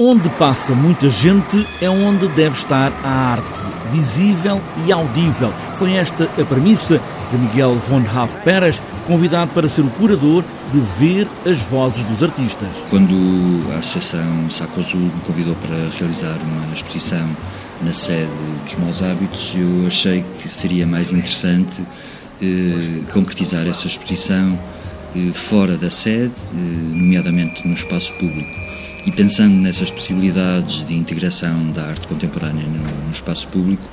[0.00, 3.60] Onde passa muita gente é onde deve estar a arte,
[3.92, 5.54] visível e audível.
[5.74, 10.80] Foi esta a premissa de Miguel von Raff Pérez, convidado para ser o curador de
[10.80, 12.70] ver as vozes dos artistas.
[12.90, 13.14] Quando
[13.72, 17.28] a Associação Saco Azul me convidou para realizar uma exposição
[17.80, 18.32] na sede
[18.64, 21.84] dos Maus Hábitos, eu achei que seria mais interessante
[22.42, 24.58] eh, concretizar essa exposição
[25.32, 28.50] fora da sede, eh, nomeadamente no espaço público.
[29.06, 33.84] E pensando nessas possibilidades de integração da arte contemporânea no, espaço público,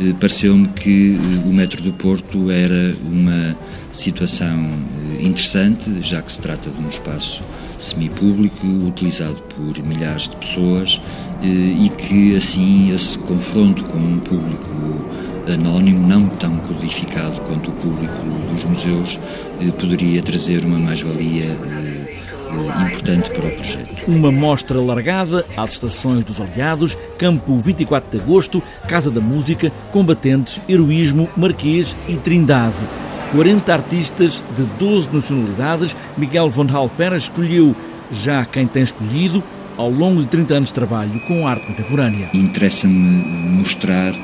[0.00, 3.56] eh, pareceu-me que eh, o Metro do Porto era uma
[3.90, 4.70] situação
[5.18, 7.42] eh, interessante, já que se trata de um espaço
[7.78, 11.00] semipúblico, utilizado por milhares de pessoas
[11.42, 14.70] eh, e que assim esse confronto com um público
[15.50, 18.14] anónimo, não tão codificado quanto o público
[18.50, 19.18] dos museus,
[19.60, 22.12] eh, poderia trazer uma mais-valia eh,
[22.86, 23.94] importante para o projeto.
[24.06, 30.60] Uma mostra largada às estações dos Aliados, Campo 24 de Agosto, Casa da Música, Combatentes,
[30.68, 32.76] Heroísmo, Marquês e Trindade.
[33.32, 37.74] 40 artistas de 12 nacionalidades, Miguel von Halpera escolheu
[38.10, 39.42] já quem tem escolhido
[39.76, 42.28] ao longo de 30 anos de trabalho com arte contemporânea.
[42.34, 42.92] Interessa-me
[43.58, 44.20] mostrar eh,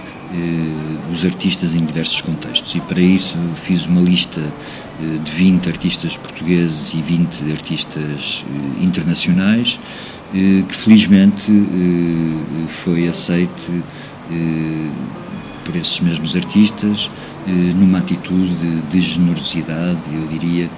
[1.13, 2.75] os artistas em diversos contextos.
[2.75, 8.85] E para isso fiz uma lista eh, de 20 artistas portugueses e 20 artistas eh,
[8.85, 9.79] internacionais
[10.31, 11.51] que felizmente
[12.69, 13.83] foi aceite
[15.65, 17.11] por esses mesmos artistas
[17.47, 20.69] numa atitude de generosidade, eu diria,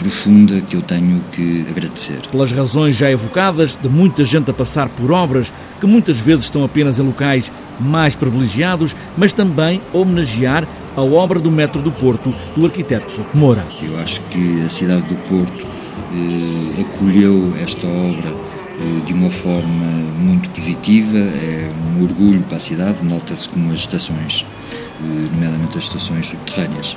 [0.00, 2.20] profunda que eu tenho que agradecer.
[2.30, 6.64] Pelas razões já evocadas, de muita gente a passar por obras que muitas vezes estão
[6.64, 12.64] apenas em locais mais privilegiados, mas também homenagear a obra do Metro do Porto do
[12.64, 13.64] arquiteto Souto Moura.
[13.82, 18.34] Eu acho que a cidade do Porto eh, acolheu esta obra
[18.80, 19.86] eh, de uma forma
[20.18, 25.84] muito positiva, é um orgulho para a cidade, nota-se como as estações, eh, nomeadamente as
[25.84, 26.96] estações subterrâneas,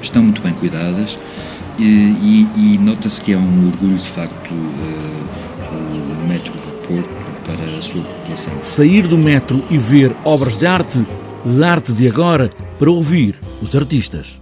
[0.00, 1.18] estão muito bem cuidadas
[1.78, 7.08] e, e, e nota-se que é um orgulho de facto uh, o metro do Porto
[7.46, 8.52] para a sua população.
[8.60, 11.06] Sair do metro e ver obras de arte,
[11.44, 14.40] de arte de agora, para ouvir os artistas.